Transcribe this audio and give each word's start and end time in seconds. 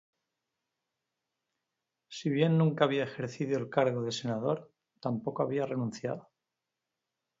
Si 2.07 2.31
bien 2.31 2.57
nunca 2.57 2.85
había 2.85 3.03
ejercido 3.03 3.59
el 3.59 3.69
cargo 3.69 4.01
de 4.01 4.11
senador, 4.11 4.73
tampoco 4.99 5.43
había 5.43 5.67
renunciado. 5.67 6.31